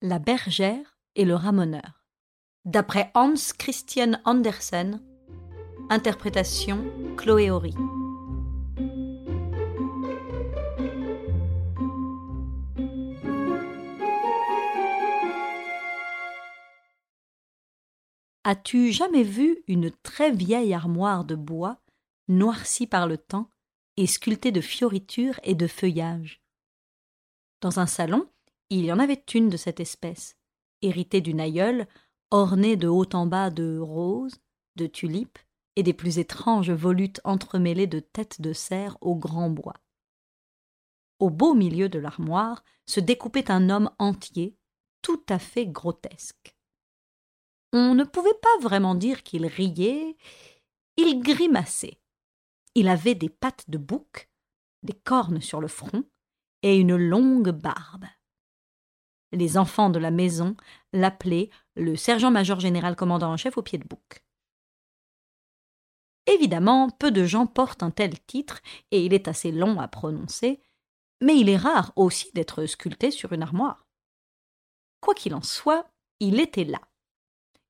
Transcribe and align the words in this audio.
La 0.00 0.20
bergère 0.20 0.96
et 1.16 1.24
le 1.24 1.34
ramoneur. 1.34 2.04
D'après 2.64 3.10
Hans 3.16 3.34
Christian 3.58 4.12
Andersen. 4.24 5.02
Interprétation 5.90 6.84
Chloé 7.16 7.50
Horry. 7.50 7.74
As-tu 18.44 18.92
jamais 18.92 19.24
vu 19.24 19.64
une 19.66 19.90
très 19.90 20.30
vieille 20.30 20.74
armoire 20.74 21.24
de 21.24 21.34
bois, 21.34 21.80
noircie 22.28 22.86
par 22.86 23.08
le 23.08 23.18
temps, 23.18 23.50
et 23.96 24.06
sculptée 24.06 24.52
de 24.52 24.60
fioritures 24.60 25.40
et 25.42 25.56
de 25.56 25.66
feuillages? 25.66 26.40
Dans 27.60 27.80
un 27.80 27.86
salon, 27.86 28.30
il 28.70 28.84
y 28.84 28.92
en 28.92 28.98
avait 28.98 29.24
une 29.34 29.48
de 29.48 29.56
cette 29.56 29.80
espèce, 29.80 30.36
héritée 30.82 31.20
d'une 31.20 31.40
aïeule, 31.40 31.86
ornée 32.30 32.76
de 32.76 32.88
haut 32.88 33.08
en 33.14 33.26
bas 33.26 33.50
de 33.50 33.78
roses, 33.78 34.38
de 34.76 34.86
tulipes 34.86 35.38
et 35.76 35.82
des 35.82 35.94
plus 35.94 36.18
étranges 36.18 36.70
volutes 36.70 37.20
entremêlées 37.24 37.86
de 37.86 38.00
têtes 38.00 38.40
de 38.40 38.52
cerf 38.52 38.96
au 39.00 39.14
grand 39.14 39.50
bois. 39.50 39.76
Au 41.18 41.30
beau 41.30 41.54
milieu 41.54 41.88
de 41.88 41.98
l'armoire 41.98 42.62
se 42.86 43.00
découpait 43.00 43.50
un 43.50 43.70
homme 43.70 43.90
entier, 43.98 44.56
tout 45.02 45.22
à 45.28 45.38
fait 45.38 45.66
grotesque. 45.66 46.56
On 47.72 47.94
ne 47.94 48.04
pouvait 48.04 48.38
pas 48.40 48.62
vraiment 48.62 48.94
dire 48.94 49.22
qu'il 49.22 49.46
riait, 49.46 50.16
il 50.96 51.20
grimaçait. 51.20 52.00
Il 52.74 52.88
avait 52.88 53.14
des 53.14 53.28
pattes 53.28 53.68
de 53.68 53.78
bouc, 53.78 54.28
des 54.82 54.94
cornes 54.94 55.40
sur 55.40 55.60
le 55.60 55.68
front 55.68 56.04
et 56.62 56.76
une 56.76 56.96
longue 56.96 57.50
barbe. 57.50 58.06
Les 59.32 59.58
enfants 59.58 59.90
de 59.90 59.98
la 59.98 60.10
maison 60.10 60.56
l'appelaient 60.92 61.50
le 61.76 61.96
sergent-major 61.96 62.60
général 62.60 62.96
commandant 62.96 63.32
en 63.32 63.36
chef 63.36 63.58
au 63.58 63.62
pied 63.62 63.78
de 63.78 63.86
bouc. 63.86 64.24
Évidemment, 66.26 66.90
peu 66.90 67.10
de 67.10 67.24
gens 67.24 67.46
portent 67.46 67.82
un 67.82 67.90
tel 67.90 68.20
titre, 68.20 68.60
et 68.90 69.04
il 69.04 69.14
est 69.14 69.28
assez 69.28 69.50
long 69.50 69.80
à 69.80 69.88
prononcer, 69.88 70.60
mais 71.20 71.38
il 71.38 71.48
est 71.48 71.56
rare 71.56 71.92
aussi 71.96 72.30
d'être 72.32 72.66
sculpté 72.66 73.10
sur 73.10 73.32
une 73.32 73.42
armoire. 73.42 73.86
Quoi 75.00 75.14
qu'il 75.14 75.34
en 75.34 75.42
soit, 75.42 75.88
il 76.20 76.40
était 76.40 76.64
là. 76.64 76.80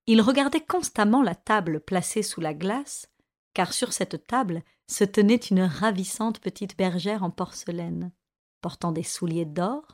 Il 0.07 0.21
regardait 0.23 0.65
constamment 0.65 1.23
la 1.23 1.35
table 1.35 1.81
placée 1.81 2.23
sous 2.23 2.41
la 2.41 2.55
glace, 2.55 3.09
car 3.55 3.73
sur 3.73 3.93
cette 3.93 4.27
table 4.27 4.63
se 4.89 5.05
tenait 5.05 5.37
une 5.37 5.63
ravissante 5.63 6.41
petite 6.41 6.77
bergère 6.77 7.23
en 7.23 7.31
porcelaine, 7.31 8.13
portant 8.61 8.91
des 8.91 9.03
souliers 9.03 9.45
d'or, 9.45 9.87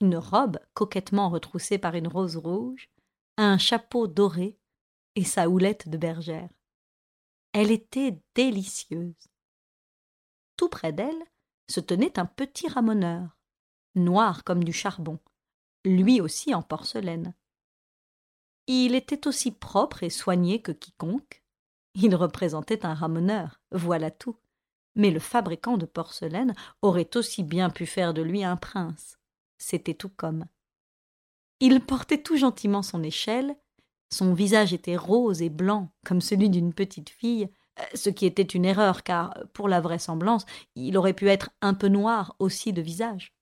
une 0.00 0.16
robe 0.16 0.58
coquettement 0.74 1.28
retroussée 1.28 1.78
par 1.78 1.94
une 1.94 2.08
rose 2.08 2.36
rouge, 2.36 2.90
un 3.36 3.58
chapeau 3.58 4.06
doré 4.06 4.58
et 5.14 5.24
sa 5.24 5.48
houlette 5.48 5.88
de 5.88 5.96
bergère. 5.96 6.50
Elle 7.52 7.70
était 7.70 8.20
délicieuse. 8.34 9.28
Tout 10.56 10.68
près 10.68 10.92
d'elle 10.92 11.22
se 11.68 11.80
tenait 11.80 12.18
un 12.18 12.26
petit 12.26 12.68
ramoneur, 12.68 13.36
noir 13.94 14.44
comme 14.44 14.64
du 14.64 14.72
charbon, 14.72 15.18
lui 15.84 16.20
aussi 16.20 16.54
en 16.54 16.62
porcelaine. 16.62 17.34
Il 18.66 18.94
était 18.94 19.26
aussi 19.26 19.50
propre 19.50 20.02
et 20.02 20.10
soigné 20.10 20.60
que 20.60 20.72
quiconque. 20.72 21.42
Il 21.94 22.14
représentait 22.14 22.84
un 22.84 22.94
ramoneur, 22.94 23.60
voilà 23.72 24.10
tout. 24.10 24.36
Mais 24.94 25.10
le 25.10 25.20
fabricant 25.20 25.78
de 25.78 25.86
porcelaine 25.86 26.54
aurait 26.82 27.16
aussi 27.16 27.42
bien 27.42 27.70
pu 27.70 27.86
faire 27.86 28.12
de 28.12 28.22
lui 28.22 28.44
un 28.44 28.56
prince. 28.56 29.17
C'était 29.58 29.94
tout 29.94 30.08
comme. 30.08 30.46
Il 31.60 31.80
portait 31.80 32.22
tout 32.22 32.36
gentiment 32.36 32.82
son 32.82 33.02
échelle, 33.02 33.56
son 34.10 34.32
visage 34.32 34.72
était 34.72 34.96
rose 34.96 35.42
et 35.42 35.50
blanc 35.50 35.90
comme 36.06 36.20
celui 36.20 36.48
d'une 36.48 36.72
petite 36.72 37.10
fille, 37.10 37.48
ce 37.94 38.10
qui 38.10 38.26
était 38.26 38.42
une 38.42 38.64
erreur 38.64 39.02
car, 39.02 39.34
pour 39.52 39.68
la 39.68 39.80
vraisemblance, 39.80 40.46
il 40.74 40.96
aurait 40.96 41.14
pu 41.14 41.28
être 41.28 41.50
un 41.60 41.74
peu 41.74 41.88
noir 41.88 42.34
aussi 42.38 42.72
de 42.72 42.82
visage. 42.82 43.34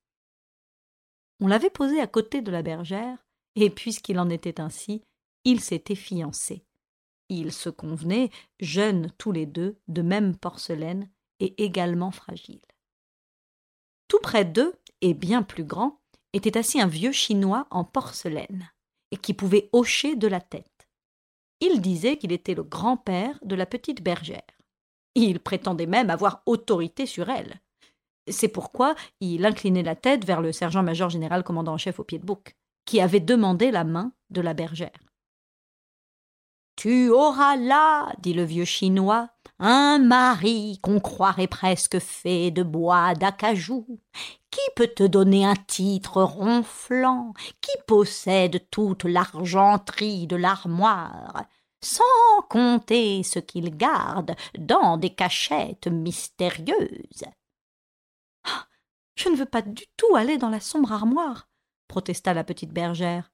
On 1.40 1.46
l'avait 1.46 1.70
posé 1.70 2.00
à 2.00 2.06
côté 2.06 2.40
de 2.40 2.50
la 2.50 2.62
bergère, 2.62 3.18
et 3.54 3.70
puisqu'il 3.70 4.18
en 4.18 4.28
était 4.30 4.60
ainsi, 4.60 5.02
ils 5.44 5.60
s'étaient 5.60 5.94
fiancés. 5.94 6.64
Ils 7.28 7.52
se 7.52 7.68
convenaient, 7.68 8.30
jeunes 8.60 9.12
tous 9.18 9.32
les 9.32 9.46
deux, 9.46 9.78
de 9.88 10.02
même 10.02 10.36
porcelaine 10.36 11.10
et 11.40 11.62
également 11.62 12.10
fragiles. 12.10 12.60
Tout 14.08 14.20
près 14.20 14.44
d'eux, 14.44 14.74
et 15.00 15.14
bien 15.14 15.42
plus 15.42 15.64
grand, 15.64 16.00
était 16.36 16.58
assis 16.58 16.80
un 16.80 16.86
vieux 16.86 17.12
chinois 17.12 17.66
en 17.70 17.84
porcelaine, 17.84 18.70
et 19.10 19.16
qui 19.16 19.34
pouvait 19.34 19.68
hocher 19.72 20.16
de 20.16 20.28
la 20.28 20.40
tête. 20.40 20.88
Il 21.60 21.80
disait 21.80 22.18
qu'il 22.18 22.32
était 22.32 22.54
le 22.54 22.62
grand-père 22.62 23.38
de 23.42 23.54
la 23.54 23.66
petite 23.66 24.02
bergère. 24.02 24.42
Il 25.14 25.40
prétendait 25.40 25.86
même 25.86 26.10
avoir 26.10 26.42
autorité 26.44 27.06
sur 27.06 27.30
elle. 27.30 27.60
C'est 28.28 28.48
pourquoi 28.48 28.94
il 29.20 29.46
inclinait 29.46 29.82
la 29.82 29.96
tête 29.96 30.24
vers 30.24 30.40
le 30.40 30.52
sergent-major 30.52 31.08
général 31.08 31.44
commandant 31.44 31.74
en 31.74 31.78
chef 31.78 31.98
au 32.00 32.04
pied 32.04 32.18
de 32.18 32.26
bouc, 32.26 32.54
qui 32.84 33.00
avait 33.00 33.20
demandé 33.20 33.70
la 33.70 33.84
main 33.84 34.12
de 34.30 34.40
la 34.40 34.52
bergère. 34.52 34.90
Tu 36.76 37.08
auras 37.08 37.56
là, 37.56 38.12
dit 38.18 38.34
le 38.34 38.44
vieux 38.44 38.66
chinois, 38.66 39.30
un 39.58 39.98
mari 39.98 40.78
qu'on 40.82 41.00
croirait 41.00 41.46
presque 41.46 41.98
fait 41.98 42.50
de 42.50 42.62
bois 42.62 43.14
d'acajou. 43.14 44.00
Qui 44.50 44.60
peut 44.74 44.88
te 44.88 45.02
donner 45.02 45.44
un 45.44 45.56
titre 45.56 46.22
ronflant, 46.22 47.34
qui 47.60 47.72
possède 47.86 48.68
toute 48.70 49.04
l'argenterie 49.04 50.26
de 50.26 50.36
l'armoire, 50.36 51.44
sans 51.82 52.42
compter 52.48 53.22
ce 53.22 53.38
qu'il 53.38 53.76
garde 53.76 54.34
dans 54.58 54.96
des 54.96 55.14
cachettes 55.14 55.88
mystérieuses. 55.88 57.24
Ah, 58.44 58.66
je 59.14 59.28
ne 59.28 59.36
veux 59.36 59.46
pas 59.46 59.62
du 59.62 59.84
tout 59.98 60.16
aller 60.16 60.38
dans 60.38 60.50
la 60.50 60.60
sombre 60.60 60.92
armoire, 60.92 61.48
protesta 61.86 62.32
la 62.32 62.44
petite 62.44 62.72
bergère. 62.72 63.30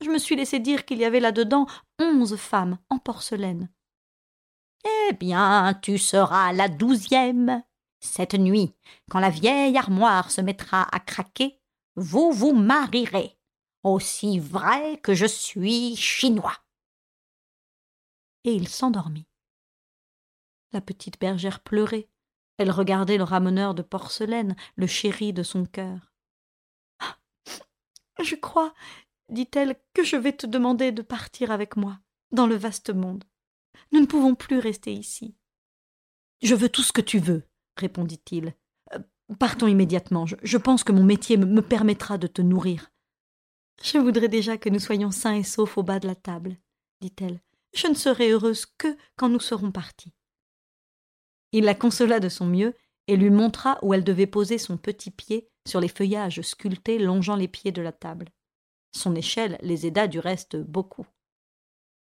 Je 0.00 0.10
me 0.10 0.18
suis 0.18 0.34
laissé 0.34 0.58
dire 0.58 0.84
qu'il 0.84 0.98
y 0.98 1.04
avait 1.04 1.20
là-dedans 1.20 1.66
onze 2.00 2.36
femmes 2.36 2.78
en 2.90 2.98
porcelaine. 2.98 3.70
Eh 4.84 5.12
bien, 5.14 5.78
tu 5.82 5.98
seras 5.98 6.52
la 6.52 6.68
douzième. 6.68 7.62
Cette 8.00 8.34
nuit, 8.34 8.74
quand 9.10 9.18
la 9.18 9.30
vieille 9.30 9.78
armoire 9.78 10.30
se 10.30 10.40
mettra 10.40 10.86
à 10.94 11.00
craquer, 11.00 11.58
vous 11.96 12.32
vous 12.32 12.52
marierez, 12.52 13.38
aussi 13.82 14.38
vrai 14.38 14.98
que 14.98 15.14
je 15.14 15.26
suis 15.26 15.96
chinois. 15.96 16.58
Et 18.44 18.52
il 18.52 18.68
s'endormit. 18.68 19.26
La 20.72 20.80
petite 20.80 21.18
bergère 21.18 21.60
pleurait. 21.60 22.08
Elle 22.58 22.70
regardait 22.70 23.16
le 23.16 23.24
ramoneur 23.24 23.74
de 23.74 23.82
porcelaine, 23.82 24.54
le 24.76 24.86
chéri 24.86 25.32
de 25.32 25.42
son 25.42 25.64
cœur. 25.64 26.12
Ah, 27.00 27.16
je 28.22 28.34
crois 28.36 28.74
dit-elle, 29.28 29.76
que 29.92 30.04
je 30.04 30.16
vais 30.16 30.32
te 30.32 30.46
demander 30.46 30.92
de 30.92 31.02
partir 31.02 31.50
avec 31.50 31.76
moi, 31.76 31.98
dans 32.32 32.46
le 32.46 32.56
vaste 32.56 32.90
monde. 32.90 33.24
Nous 33.92 34.00
ne 34.00 34.06
pouvons 34.06 34.34
plus 34.34 34.58
rester 34.58 34.92
ici. 34.92 35.34
Je 36.42 36.54
veux 36.54 36.68
tout 36.68 36.82
ce 36.82 36.92
que 36.92 37.00
tu 37.00 37.18
veux, 37.18 37.42
répondit-il. 37.76 38.54
Euh, 38.92 38.98
partons 39.38 39.66
immédiatement. 39.66 40.26
Je, 40.26 40.56
pense 40.58 40.84
que 40.84 40.92
mon 40.92 41.04
métier 41.04 41.36
me, 41.36 41.46
me 41.46 41.62
permettra 41.62 42.18
de 42.18 42.26
te 42.26 42.42
nourrir. 42.42 42.90
Je 43.82 43.98
voudrais 43.98 44.28
déjà 44.28 44.56
que 44.56 44.68
nous 44.68 44.78
soyons 44.78 45.10
sains 45.10 45.36
et 45.36 45.42
saufs 45.42 45.78
au 45.78 45.82
bas 45.82 45.98
de 45.98 46.06
la 46.06 46.14
table, 46.14 46.56
dit-elle. 47.00 47.40
Je 47.74 47.88
ne 47.88 47.94
serai 47.94 48.30
heureuse 48.30 48.66
que 48.66 48.96
quand 49.16 49.28
nous 49.28 49.40
serons 49.40 49.72
partis. 49.72 50.12
Il 51.52 51.64
la 51.64 51.74
consola 51.74 52.20
de 52.20 52.28
son 52.28 52.46
mieux 52.46 52.74
et 53.06 53.16
lui 53.16 53.30
montra 53.30 53.78
où 53.82 53.94
elle 53.94 54.04
devait 54.04 54.26
poser 54.26 54.58
son 54.58 54.76
petit 54.76 55.10
pied 55.10 55.48
sur 55.66 55.80
les 55.80 55.88
feuillages 55.88 56.40
sculptés 56.42 56.98
longeant 56.98 57.36
les 57.36 57.48
pieds 57.48 57.72
de 57.72 57.82
la 57.82 57.92
table. 57.92 58.28
Son 58.92 59.14
échelle 59.14 59.58
les 59.60 59.86
aida 59.86 60.06
du 60.06 60.18
reste 60.18 60.56
beaucoup. 60.56 61.06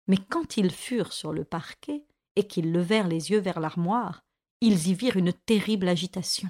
Mais 0.07 0.17
quand 0.17 0.57
ils 0.57 0.71
furent 0.71 1.13
sur 1.13 1.33
le 1.33 1.44
parquet 1.44 2.05
et 2.35 2.47
qu'ils 2.47 2.71
levèrent 2.71 3.07
les 3.07 3.31
yeux 3.31 3.39
vers 3.39 3.59
l'armoire, 3.59 4.23
ils 4.61 4.88
y 4.88 4.94
virent 4.94 5.17
une 5.17 5.33
terrible 5.33 5.88
agitation. 5.88 6.50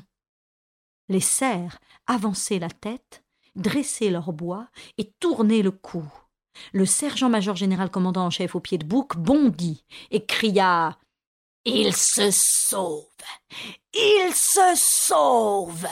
Les 1.09 1.19
cerfs 1.19 1.79
avançaient 2.07 2.59
la 2.59 2.69
tête, 2.69 3.23
dressaient 3.55 4.09
leur 4.09 4.33
bois 4.33 4.67
et 4.97 5.11
tournaient 5.19 5.61
le 5.61 5.71
cou. 5.71 6.03
Le 6.71 6.85
sergent-major 6.85 7.55
général 7.55 7.89
commandant 7.89 8.25
en 8.25 8.29
chef 8.29 8.55
au 8.55 8.59
pied 8.59 8.77
de 8.77 8.85
bouc 8.85 9.17
bondit 9.17 9.83
et 10.11 10.25
cria 10.25 11.00
Il 11.65 11.95
se 11.95 12.29
sauve 12.31 13.07
Il 13.94 14.31
se 14.33 14.73
sauve 14.75 15.88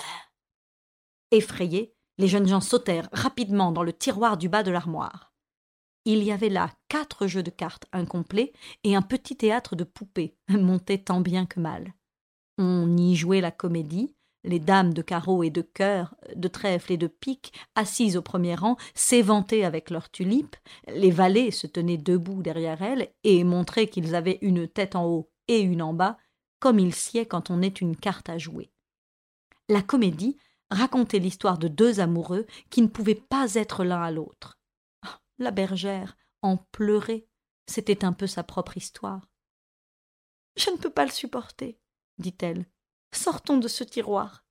Effrayés, 1.32 1.96
les 2.18 2.28
jeunes 2.28 2.48
gens 2.48 2.62
sautèrent 2.62 3.10
rapidement 3.12 3.72
dans 3.72 3.84
le 3.84 3.94
tiroir 3.94 4.38
du 4.38 4.50
bas 4.50 4.64
de 4.64 4.72
l'armoire. 4.72 5.31
Il 6.06 6.24
y 6.24 6.32
avait 6.32 6.50
là 6.50 6.72
quatre 6.90 7.28
jeux 7.28 7.44
de 7.44 7.52
cartes 7.52 7.86
incomplets 7.92 8.54
et 8.84 8.96
un 8.96 9.02
petit 9.02 9.36
théâtre 9.36 9.76
de 9.76 9.84
poupées, 9.84 10.36
monté 10.50 11.04
tant 11.04 11.22
bien 11.22 11.46
que 11.46 11.60
mal. 11.60 11.94
On 12.58 12.98
y 12.98 13.16
jouait 13.16 13.42
la 13.42 13.52
comédie, 13.52 14.16
les 14.44 14.60
dames 14.60 14.94
de 14.94 15.02
carreau 15.02 15.44
et 15.44 15.52
de 15.52 15.62
cœur, 15.62 16.16
de 16.36 16.48
trèfle 16.48 16.94
et 16.94 16.98
de 16.98 17.08
pique, 17.08 17.54
assises 17.76 18.18
au 18.18 18.22
premier 18.22 18.56
rang, 18.56 18.78
s'éventaient 18.96 19.64
avec 19.64 19.90
leurs 19.90 20.10
tulipes, 20.10 20.56
les 20.88 21.12
valets 21.12 21.52
se 21.52 21.68
tenaient 21.68 21.98
debout 21.98 22.42
derrière 22.42 22.82
elles 22.82 23.12
et 23.24 23.44
montraient 23.44 23.88
qu'ils 23.88 24.16
avaient 24.16 24.40
une 24.42 24.68
tête 24.68 24.96
en 24.96 25.06
haut 25.06 25.30
et 25.48 25.60
une 25.60 25.82
en 25.82 25.94
bas, 25.94 26.18
comme 26.60 26.80
il 26.80 26.94
sied 26.94 27.28
quand 27.28 27.52
on 27.52 27.62
est 27.62 27.82
une 27.82 27.96
carte 27.96 28.30
à 28.30 28.38
jouer. 28.38 28.72
La 29.70 29.82
comédie 29.82 30.38
racontait 30.70 31.20
l'histoire 31.20 31.58
de 31.58 31.68
deux 31.68 32.00
amoureux 32.00 32.46
qui 32.70 32.82
ne 32.82 32.88
pouvaient 32.88 33.16
pas 33.16 33.54
être 33.56 33.84
l'un 33.84 34.02
à 34.02 34.12
l'autre. 34.12 34.61
La 35.42 35.50
bergère 35.50 36.18
en 36.44 36.56
pleurait. 36.56 37.26
C'était 37.66 38.06
un 38.06 38.14
peu 38.14 38.28
sa 38.28 38.44
propre 38.44 38.78
histoire. 38.78 39.28
Je 40.56 40.70
ne 40.70 40.78
peux 40.78 40.92
pas 40.92 41.04
le 41.04 41.12
supporter, 41.12 41.80
dit-elle. 42.20 42.68
Sortons 43.12 43.58
de 43.58 43.68
ce 43.68 43.84
tiroir. 43.84 44.46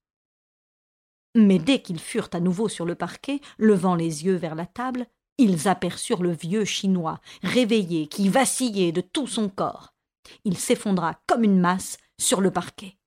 Mais 1.36 1.60
dès 1.60 1.80
qu'ils 1.80 2.00
furent 2.00 2.30
à 2.32 2.40
nouveau 2.40 2.68
sur 2.68 2.86
le 2.86 2.96
parquet, 2.96 3.40
levant 3.56 3.94
les 3.94 4.24
yeux 4.24 4.34
vers 4.34 4.56
la 4.56 4.66
table, 4.66 5.06
ils 5.38 5.68
aperçurent 5.68 6.24
le 6.24 6.32
vieux 6.32 6.64
chinois, 6.64 7.20
réveillé, 7.44 8.08
qui 8.08 8.28
vacillait 8.28 8.90
de 8.90 9.00
tout 9.00 9.28
son 9.28 9.48
corps. 9.48 9.94
Il 10.42 10.58
s'effondra 10.58 11.22
comme 11.28 11.44
une 11.44 11.60
masse 11.60 11.98
sur 12.18 12.40
le 12.40 12.50
parquet. 12.50 12.98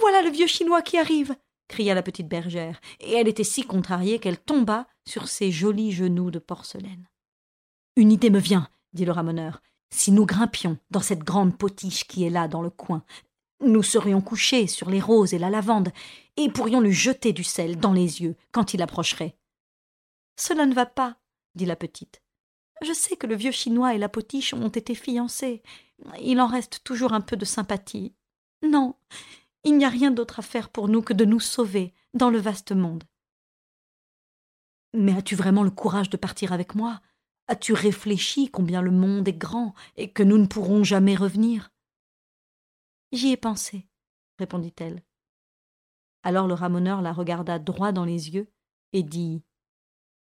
Voilà 0.00 0.22
le 0.22 0.30
vieux 0.30 0.46
chinois 0.46 0.82
qui 0.82 0.98
arrive 0.98 1.34
cria 1.72 1.94
la 1.94 2.02
petite 2.02 2.28
bergère, 2.28 2.80
et 3.00 3.14
elle 3.14 3.28
était 3.28 3.44
si 3.44 3.64
contrariée 3.64 4.18
qu'elle 4.18 4.38
tomba 4.38 4.86
sur 5.08 5.26
ses 5.26 5.50
jolis 5.50 5.90
genoux 5.90 6.30
de 6.30 6.38
porcelaine. 6.38 7.08
Une 7.96 8.12
idée 8.12 8.28
me 8.28 8.38
vient, 8.38 8.68
dit 8.92 9.06
le 9.06 9.12
ramoneur. 9.12 9.62
Si 9.90 10.12
nous 10.12 10.26
grimpions 10.26 10.76
dans 10.90 11.00
cette 11.00 11.24
grande 11.24 11.56
potiche 11.56 12.06
qui 12.06 12.24
est 12.24 12.30
là 12.30 12.46
dans 12.46 12.60
le 12.60 12.68
coin, 12.68 13.04
nous 13.64 13.82
serions 13.82 14.20
couchés 14.20 14.66
sur 14.66 14.90
les 14.90 15.00
roses 15.00 15.32
et 15.32 15.38
la 15.38 15.48
lavande, 15.48 15.92
et 16.36 16.50
pourrions 16.50 16.80
lui 16.82 16.92
jeter 16.92 17.32
du 17.32 17.42
sel 17.42 17.78
dans 17.78 17.94
les 17.94 18.20
yeux 18.20 18.36
quand 18.52 18.74
il 18.74 18.82
approcherait. 18.82 19.38
Cela 20.38 20.66
ne 20.66 20.74
va 20.74 20.84
pas, 20.84 21.16
dit 21.54 21.66
la 21.66 21.76
petite. 21.76 22.22
Je 22.82 22.92
sais 22.92 23.16
que 23.16 23.26
le 23.26 23.34
vieux 23.34 23.50
chinois 23.50 23.94
et 23.94 23.98
la 23.98 24.10
potiche 24.10 24.52
ont 24.52 24.68
été 24.68 24.94
fiancés. 24.94 25.62
Il 26.20 26.38
en 26.38 26.48
reste 26.48 26.82
toujours 26.84 27.14
un 27.14 27.22
peu 27.22 27.36
de 27.36 27.44
sympathie. 27.46 28.12
Non, 28.62 28.94
il 29.64 29.76
n'y 29.76 29.84
a 29.84 29.88
rien 29.88 30.10
d'autre 30.10 30.40
à 30.40 30.42
faire 30.42 30.68
pour 30.68 30.88
nous 30.88 31.02
que 31.02 31.12
de 31.12 31.24
nous 31.24 31.40
sauver 31.40 31.94
dans 32.14 32.30
le 32.30 32.38
vaste 32.38 32.72
monde. 32.72 33.04
Mais 34.94 35.16
as-tu 35.16 35.36
vraiment 35.36 35.62
le 35.62 35.70
courage 35.70 36.10
de 36.10 36.16
partir 36.16 36.52
avec 36.52 36.74
moi? 36.74 37.00
As-tu 37.48 37.72
réfléchi 37.72 38.50
combien 38.50 38.82
le 38.82 38.90
monde 38.90 39.26
est 39.28 39.32
grand 39.32 39.74
et 39.96 40.10
que 40.10 40.22
nous 40.22 40.38
ne 40.38 40.46
pourrons 40.46 40.84
jamais 40.84 41.14
revenir? 41.14 41.70
J'y 43.12 43.32
ai 43.32 43.36
pensé, 43.36 43.86
répondit-elle. 44.38 45.02
Alors 46.22 46.46
le 46.46 46.54
ramoneur 46.54 47.02
la 47.02 47.12
regarda 47.12 47.58
droit 47.58 47.92
dans 47.92 48.04
les 48.04 48.30
yeux 48.30 48.50
et 48.92 49.02
dit 49.02 49.42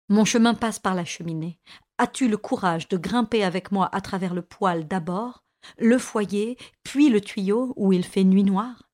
Mon 0.09 0.25
chemin 0.25 0.53
passe 0.53 0.79
par 0.79 0.95
la 0.95 1.05
cheminée. 1.05 1.59
As-tu 1.97 2.27
le 2.27 2.37
courage 2.37 2.87
de 2.87 2.97
grimper 2.97 3.43
avec 3.43 3.71
moi 3.71 3.87
à 3.91 4.01
travers 4.01 4.33
le 4.33 4.41
poêle 4.41 4.87
d'abord, 4.87 5.43
le 5.77 5.99
foyer, 5.99 6.57
puis 6.83 7.09
le 7.09 7.21
tuyau 7.21 7.73
où 7.75 7.93
il 7.93 8.03
fait 8.03 8.23
nuit 8.23 8.43
noire? 8.43 8.90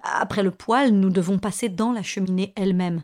Après 0.00 0.42
le 0.42 0.50
poêle, 0.50 0.98
nous 0.98 1.10
devons 1.10 1.38
passer 1.38 1.68
dans 1.68 1.92
la 1.92 2.02
cheminée 2.02 2.52
elle-même. 2.56 3.02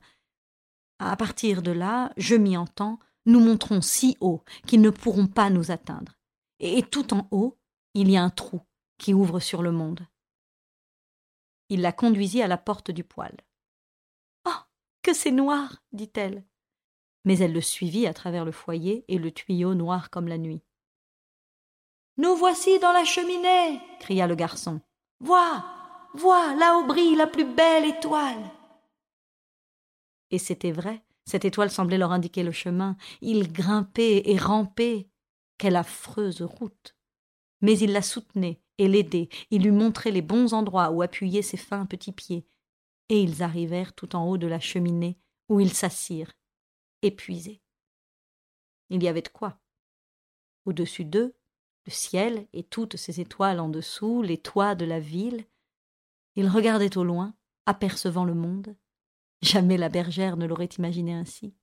À 0.99 1.17
partir 1.17 1.63
de 1.63 1.71
là, 1.71 2.13
je 2.17 2.35
m'y 2.35 2.57
entends, 2.57 2.99
nous 3.27 3.41
monterons 3.41 3.81
si 3.81 4.17
haut 4.21 4.43
qu'ils 4.67 4.81
ne 4.81 4.91
pourront 4.91 5.27
pas 5.27 5.51
nous 5.51 5.71
atteindre. 5.71 6.17
Et 6.61 6.83
tout 6.83 7.13
en 7.15 7.29
haut, 7.31 7.59
il 7.95 8.11
y 8.11 8.17
a 8.17 8.23
un 8.23 8.31
trou 8.31 8.61
qui 8.99 9.15
ouvre 9.15 9.41
sur 9.41 9.63
le 9.63 9.73
monde. 9.73 10.07
Il 11.69 11.81
la 11.81 11.93
conduisit 11.93 12.43
à 12.43 12.49
la 12.49 12.59
porte 12.59 12.91
du 12.91 13.05
poêle. 13.05 13.37
Oh. 14.47 14.51
Que 15.03 15.13
c'est 15.13 15.31
noir. 15.31 15.83
dit-elle. 15.93 16.45
Mais 17.25 17.39
elle 17.39 17.53
le 17.53 17.61
suivit 17.61 18.07
à 18.07 18.15
travers 18.15 18.45
le 18.45 18.53
foyer 18.53 19.05
et 19.09 19.19
le 19.19 19.31
tuyau 19.31 19.75
noir 19.75 20.11
comme 20.11 20.29
la 20.29 20.39
nuit. 20.39 20.63
Nous 22.17 22.37
voici 22.37 22.79
dans 22.79 22.93
la 22.93 23.05
cheminée. 23.05 23.81
cria 23.99 24.27
le 24.27 24.35
garçon. 24.35 24.81
Vois. 25.21 25.65
Vois, 26.15 26.55
là 26.55 26.79
où 26.79 26.87
brille 26.87 27.17
la 27.17 27.27
plus 27.27 27.45
belle 27.45 27.85
étoile. 27.85 28.51
Et 30.31 30.39
c'était 30.39 30.73
vrai, 30.73 31.05
cette 31.25 31.45
étoile 31.45 31.71
semblait 31.71 31.99
leur 31.99 32.13
indiquer 32.13 32.43
le 32.43 32.53
chemin. 32.53 32.97
Ils 33.21 33.53
grimpaient 33.53 34.31
et 34.31 34.37
rampaient. 34.37 35.09
Quelle 35.59 35.77
affreuse 35.77 36.43
route. 36.43 36.97
Mais 37.61 37.79
ils 37.79 37.93
la 37.93 38.03
soutenaient, 38.03 38.61
et 38.79 38.89
l'aider, 38.89 39.29
il 39.51 39.63
lui 39.63 39.71
montrait 39.71 40.11
les 40.11 40.23
bons 40.23 40.53
endroits 40.53 40.91
où 40.91 41.01
appuyer 41.01 41.43
ses 41.43 41.57
fins 41.57 41.87
petits 41.87 42.13
pieds, 42.13 42.47
et 43.09 43.23
ils 43.23 43.43
arrivèrent 43.43 43.95
tout 43.95 44.17
en 44.17 44.27
haut 44.27 44.37
de 44.37 44.49
la 44.49 44.59
cheminée, 44.59 45.17
où 45.49 45.61
ils 45.61 45.73
s'assirent, 45.73 46.33
épuisés. 47.03 47.63
Il 48.91 49.03
y 49.03 49.09
avait 49.09 49.23
de 49.23 49.29
quoi. 49.29 49.61
Au-dessus 50.67 51.05
d'eux, 51.05 51.37
le 51.87 51.93
ciel 51.93 52.49
et 52.53 52.65
toutes 52.65 52.97
ces 52.97 53.21
étoiles 53.21 53.61
en 53.61 53.69
dessous, 53.69 54.23
les 54.23 54.39
toits 54.39 54.75
de 54.75 54.85
la 54.85 54.99
ville. 55.01 55.45
Ils 56.37 56.49
regardaient 56.49 56.97
au 56.97 57.05
loin, 57.05 57.35
apercevant 57.67 58.25
le 58.25 58.35
monde. 58.35 58.77
Jamais 59.43 59.77
la 59.77 59.89
bergère 59.89 60.37
ne 60.37 60.47
l'aurait 60.47 60.67
imaginé 60.67 61.13
ainsi. 61.13 61.55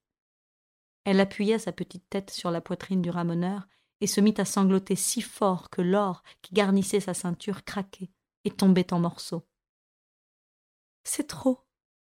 Elle 1.03 1.19
appuya 1.19 1.57
sa 1.57 1.71
petite 1.71 2.07
tête 2.09 2.29
sur 2.29 2.51
la 2.51 2.61
poitrine 2.61 3.01
du 3.01 3.09
ramoneur 3.09 3.67
et 4.01 4.07
se 4.07 4.21
mit 4.21 4.35
à 4.37 4.45
sangloter 4.45 4.95
si 4.95 5.21
fort 5.21 5.69
que 5.69 5.81
l'or 5.81 6.23
qui 6.41 6.53
garnissait 6.53 6.99
sa 6.99 7.13
ceinture 7.13 7.63
craquait 7.63 8.11
et 8.45 8.51
tombait 8.51 8.93
en 8.93 8.99
morceaux. 8.99 9.47
C'est 11.03 11.27
trop, 11.27 11.65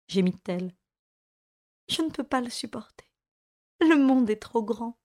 gémit-elle. 0.09 0.75
Je 1.89 2.03
ne 2.03 2.11
peux 2.11 2.25
pas 2.25 2.41
le 2.41 2.51
supporter. 2.51 3.07
Le 3.81 3.97
monde 3.97 4.31
est 4.31 4.41
trop 4.41 4.63
grand. 4.63 4.99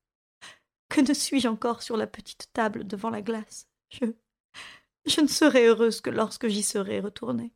Que 0.90 1.02
ne 1.02 1.14
suis-je 1.14 1.48
encore 1.48 1.82
sur 1.82 1.98
la 1.98 2.08
petite 2.08 2.52
table 2.54 2.86
devant 2.88 3.10
la 3.10 3.22
glace? 3.22 3.68
Je. 3.90 4.06
Je 5.08 5.22
ne 5.22 5.28
serai 5.28 5.68
heureuse 5.68 6.02
que 6.02 6.10
lorsque 6.10 6.48
j'y 6.48 6.64
serai 6.64 7.00
retournée. 7.00 7.54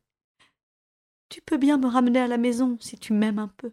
Tu 1.28 1.42
peux 1.42 1.58
bien 1.58 1.76
me 1.76 1.86
ramener 1.86 2.20
à 2.20 2.26
la 2.26 2.38
maison 2.38 2.78
si 2.80 2.98
tu 2.98 3.12
m'aimes 3.12 3.38
un 3.38 3.48
peu. 3.48 3.72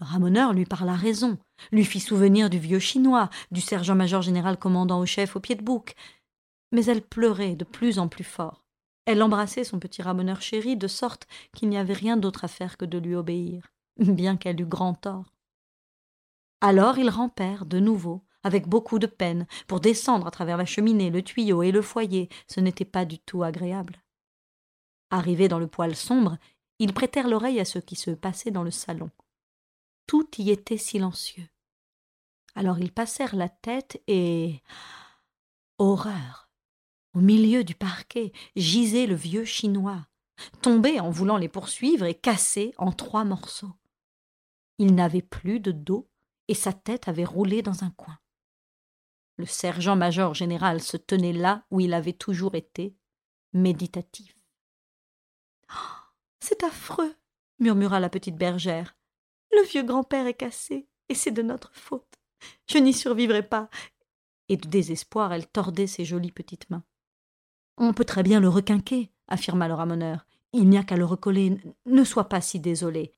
Ramoneur 0.00 0.52
lui 0.52 0.64
parla 0.64 0.94
raison, 0.94 1.38
lui 1.70 1.84
fit 1.84 2.00
souvenir 2.00 2.50
du 2.50 2.58
vieux 2.58 2.80
chinois, 2.80 3.30
du 3.52 3.60
sergent-major 3.60 4.20
général 4.20 4.58
commandant 4.58 4.98
au 4.98 5.06
chef 5.06 5.36
au 5.36 5.40
pied 5.40 5.54
de 5.54 5.62
bouc. 5.62 5.94
Mais 6.72 6.84
elle 6.86 7.02
pleurait 7.02 7.54
de 7.54 7.64
plus 7.64 8.00
en 8.00 8.08
plus 8.08 8.24
fort. 8.24 8.64
Elle 9.04 9.22
embrassait 9.22 9.64
son 9.64 9.78
petit 9.78 10.02
ramoneur 10.02 10.40
chéri 10.40 10.76
de 10.76 10.88
sorte 10.88 11.28
qu'il 11.54 11.68
n'y 11.68 11.78
avait 11.78 11.92
rien 11.92 12.16
d'autre 12.16 12.44
à 12.44 12.48
faire 12.48 12.76
que 12.76 12.84
de 12.84 12.98
lui 12.98 13.14
obéir, 13.14 13.72
bien 13.98 14.36
qu'elle 14.36 14.60
eût 14.60 14.66
grand 14.66 14.94
tort. 14.94 15.32
Alors 16.60 16.98
ils 16.98 17.10
rampèrent 17.10 17.66
de 17.66 17.78
nouveau, 17.78 18.22
avec 18.42 18.68
beaucoup 18.68 18.98
de 18.98 19.06
peine, 19.06 19.46
pour 19.66 19.80
descendre 19.80 20.26
à 20.26 20.30
travers 20.30 20.56
la 20.56 20.64
cheminée, 20.64 21.10
le 21.10 21.22
tuyau 21.22 21.62
et 21.62 21.72
le 21.72 21.82
foyer. 21.82 22.28
Ce 22.48 22.60
n'était 22.60 22.84
pas 22.84 23.04
du 23.04 23.18
tout 23.18 23.42
agréable. 23.42 24.02
Arrivés 25.10 25.48
dans 25.48 25.58
le 25.58 25.66
poêle 25.66 25.96
sombre, 25.96 26.38
ils 26.78 26.94
prêtèrent 26.94 27.28
l'oreille 27.28 27.60
à 27.60 27.64
ce 27.64 27.78
qui 27.78 27.96
se 27.96 28.10
passait 28.10 28.50
dans 28.50 28.64
le 28.64 28.70
salon 28.70 29.10
tout 30.12 30.28
y 30.38 30.50
était 30.50 30.76
silencieux. 30.76 31.48
Alors 32.54 32.78
ils 32.78 32.92
passèrent 32.92 33.34
la 33.34 33.48
tête 33.48 34.02
et. 34.06 34.60
Horreur. 35.78 36.50
Au 37.14 37.20
milieu 37.20 37.64
du 37.64 37.74
parquet 37.74 38.32
gisait 38.54 39.06
le 39.06 39.14
vieux 39.14 39.46
chinois, 39.46 40.06
tombé 40.60 41.00
en 41.00 41.08
voulant 41.10 41.38
les 41.38 41.48
poursuivre 41.48 42.04
et 42.04 42.14
cassé 42.14 42.74
en 42.76 42.92
trois 42.92 43.24
morceaux. 43.24 43.72
Il 44.78 44.94
n'avait 44.94 45.22
plus 45.22 45.60
de 45.60 45.72
dos 45.72 46.10
et 46.48 46.54
sa 46.54 46.74
tête 46.74 47.08
avait 47.08 47.24
roulé 47.24 47.62
dans 47.62 47.84
un 47.84 47.90
coin. 47.90 48.18
Le 49.42 49.48
sergent-major 49.48 50.34
général 50.34 50.80
se 50.80 50.96
tenait 50.96 51.32
là 51.32 51.64
où 51.72 51.80
il 51.80 51.94
avait 51.94 52.12
toujours 52.12 52.54
été, 52.54 52.94
méditatif. 53.52 54.38
C'est 56.38 56.62
affreux, 56.62 57.16
murmura 57.58 57.98
la 57.98 58.08
petite 58.08 58.36
bergère. 58.36 58.94
Le 59.50 59.64
vieux 59.64 59.82
grand-père 59.82 60.28
est 60.28 60.34
cassé, 60.34 60.86
et 61.08 61.16
c'est 61.16 61.32
de 61.32 61.42
notre 61.42 61.74
faute. 61.74 62.20
Je 62.70 62.78
n'y 62.78 62.92
survivrai 62.92 63.42
pas. 63.42 63.68
Et 64.48 64.56
de 64.56 64.68
désespoir, 64.68 65.32
elle 65.32 65.48
tordait 65.48 65.88
ses 65.88 66.04
jolies 66.04 66.30
petites 66.30 66.70
mains. 66.70 66.84
On 67.76 67.92
peut 67.94 68.04
très 68.04 68.22
bien 68.22 68.38
le 68.38 68.48
requinquer, 68.48 69.10
affirma 69.26 69.66
le 69.66 69.74
ramoneur. 69.74 70.24
Il 70.52 70.68
n'y 70.68 70.78
a 70.78 70.84
qu'à 70.84 70.96
le 70.96 71.04
recoller. 71.04 71.60
Ne 71.84 72.04
sois 72.04 72.28
pas 72.28 72.40
si 72.40 72.60
désolé. 72.60 73.10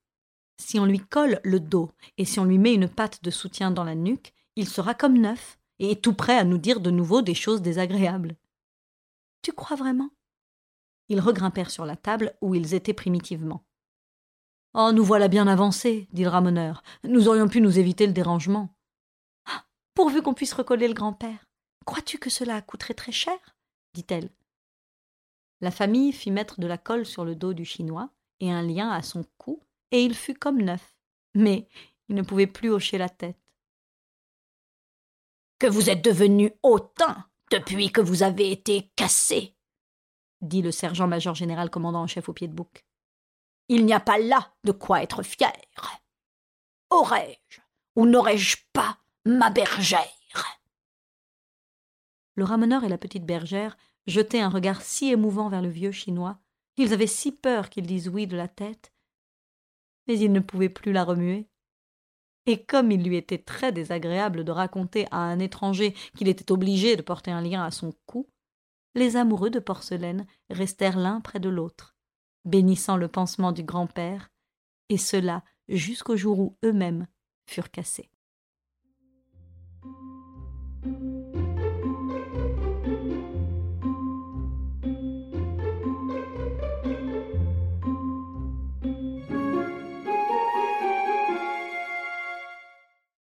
Si 0.56 0.80
on 0.80 0.86
lui 0.86 1.00
colle 1.00 1.38
le 1.44 1.60
dos 1.60 1.92
et 2.16 2.24
si 2.24 2.40
on 2.40 2.46
lui 2.46 2.56
met 2.56 2.72
une 2.72 2.88
patte 2.88 3.22
de 3.22 3.30
soutien 3.30 3.70
dans 3.70 3.84
la 3.84 3.94
nuque, 3.94 4.32
il 4.56 4.66
sera 4.66 4.94
comme 4.94 5.18
neuf 5.18 5.58
et 5.78 5.96
tout 5.96 6.14
prêt 6.14 6.38
à 6.38 6.44
nous 6.44 6.58
dire 6.58 6.80
de 6.80 6.90
nouveau 6.90 7.22
des 7.22 7.34
choses 7.34 7.62
désagréables. 7.62 8.36
Tu 9.42 9.52
crois 9.52 9.76
vraiment? 9.76 10.10
Ils 11.08 11.20
regrimpèrent 11.20 11.70
sur 11.70 11.84
la 11.84 11.96
table 11.96 12.34
où 12.40 12.54
ils 12.54 12.74
étaient 12.74 12.94
primitivement. 12.94 13.64
Oh, 14.74 14.90
nous 14.92 15.04
voilà 15.04 15.28
bien 15.28 15.46
avancés, 15.46 16.08
dit 16.12 16.24
le 16.24 16.30
ramoneur. 16.30 16.82
Nous 17.04 17.28
aurions 17.28 17.48
pu 17.48 17.60
nous 17.60 17.78
éviter 17.78 18.06
le 18.06 18.12
dérangement. 18.12 18.74
Ah, 19.46 19.64
pourvu 19.94 20.22
qu'on 20.22 20.34
puisse 20.34 20.52
recoller 20.52 20.88
le 20.88 20.94
grand-père. 20.94 21.44
Crois-tu 21.84 22.18
que 22.18 22.30
cela 22.30 22.60
coûterait 22.62 22.94
très 22.94 23.12
cher? 23.12 23.38
dit-elle. 23.92 24.30
La 25.60 25.70
famille 25.70 26.12
fit 26.12 26.30
mettre 26.30 26.58
de 26.58 26.66
la 26.66 26.78
colle 26.78 27.06
sur 27.06 27.24
le 27.24 27.36
dos 27.36 27.52
du 27.52 27.64
Chinois 27.64 28.10
et 28.40 28.50
un 28.50 28.62
lien 28.62 28.90
à 28.90 29.02
son 29.02 29.24
cou, 29.38 29.62
et 29.92 30.02
il 30.02 30.14
fut 30.14 30.34
comme 30.34 30.60
neuf. 30.60 30.96
Mais 31.34 31.68
il 32.08 32.16
ne 32.16 32.22
pouvait 32.22 32.48
plus 32.48 32.70
hocher 32.70 32.98
la 32.98 33.08
tête. 33.08 33.38
Que 35.58 35.66
vous 35.66 35.88
êtes 35.88 36.04
devenu 36.04 36.52
hautain 36.62 37.26
depuis 37.50 37.92
que 37.92 38.00
vous 38.00 38.22
avez 38.22 38.50
été 38.50 38.90
cassé, 38.96 39.56
dit 40.40 40.62
le 40.62 40.72
sergent-major 40.72 41.34
général 41.34 41.70
commandant 41.70 42.02
en 42.02 42.06
chef 42.06 42.28
au 42.28 42.32
pied 42.32 42.48
de 42.48 42.54
bouc. 42.54 42.84
Il 43.68 43.86
n'y 43.86 43.94
a 43.94 44.00
pas 44.00 44.18
là 44.18 44.52
de 44.64 44.72
quoi 44.72 45.02
être 45.02 45.22
fier. 45.22 45.52
Aurais-je 46.90 47.60
ou 47.96 48.06
n'aurais-je 48.06 48.56
pas 48.72 48.98
ma 49.24 49.50
bergère? 49.50 50.08
Le 52.34 52.44
ramoneur 52.44 52.84
et 52.84 52.88
la 52.88 52.98
petite 52.98 53.24
bergère 53.24 53.76
jetaient 54.06 54.40
un 54.40 54.48
regard 54.48 54.82
si 54.82 55.10
émouvant 55.10 55.48
vers 55.48 55.62
le 55.62 55.68
vieux 55.68 55.92
chinois, 55.92 56.40
ils 56.76 56.92
avaient 56.92 57.06
si 57.06 57.30
peur 57.32 57.70
qu'il 57.70 57.86
dise 57.86 58.08
oui 58.08 58.26
de 58.26 58.36
la 58.36 58.48
tête, 58.48 58.92
mais 60.06 60.18
ils 60.18 60.32
ne 60.32 60.40
pouvaient 60.40 60.68
plus 60.68 60.92
la 60.92 61.04
remuer. 61.04 61.48
Et 62.46 62.62
comme 62.62 62.90
il 62.90 63.02
lui 63.02 63.16
était 63.16 63.38
très 63.38 63.72
désagréable 63.72 64.44
de 64.44 64.52
raconter 64.52 65.06
à 65.10 65.18
un 65.18 65.38
étranger 65.38 65.94
qu'il 66.16 66.28
était 66.28 66.52
obligé 66.52 66.96
de 66.96 67.02
porter 67.02 67.30
un 67.30 67.40
lien 67.40 67.64
à 67.64 67.70
son 67.70 67.94
cou, 68.06 68.28
les 68.94 69.16
amoureux 69.16 69.50
de 69.50 69.58
porcelaine 69.58 70.26
restèrent 70.50 70.98
l'un 70.98 71.20
près 71.20 71.40
de 71.40 71.48
l'autre, 71.48 71.96
bénissant 72.44 72.96
le 72.96 73.08
pansement 73.08 73.52
du 73.52 73.62
grand-père, 73.62 74.30
et 74.88 74.98
cela 74.98 75.42
jusqu'au 75.68 76.16
jour 76.16 76.38
où 76.38 76.58
eux-mêmes 76.64 77.06
furent 77.46 77.70
cassés. 77.70 78.10